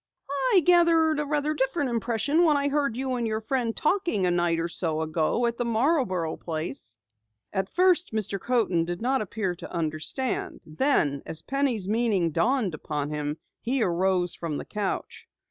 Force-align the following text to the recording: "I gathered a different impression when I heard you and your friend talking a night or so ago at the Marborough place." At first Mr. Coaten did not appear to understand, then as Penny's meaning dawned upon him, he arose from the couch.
"I 0.55 0.61
gathered 0.65 1.19
a 1.19 1.53
different 1.53 1.91
impression 1.91 2.43
when 2.43 2.57
I 2.57 2.69
heard 2.69 2.97
you 2.97 3.13
and 3.17 3.27
your 3.27 3.39
friend 3.39 3.75
talking 3.77 4.25
a 4.25 4.31
night 4.31 4.59
or 4.59 4.67
so 4.67 5.01
ago 5.01 5.45
at 5.45 5.59
the 5.59 5.63
Marborough 5.63 6.37
place." 6.37 6.97
At 7.53 7.69
first 7.69 8.11
Mr. 8.11 8.39
Coaten 8.41 8.83
did 8.83 8.99
not 8.99 9.21
appear 9.21 9.53
to 9.53 9.71
understand, 9.71 10.61
then 10.65 11.21
as 11.27 11.43
Penny's 11.43 11.87
meaning 11.87 12.31
dawned 12.31 12.73
upon 12.73 13.11
him, 13.11 13.37
he 13.61 13.83
arose 13.83 14.33
from 14.33 14.57
the 14.57 14.65
couch. 14.65 15.27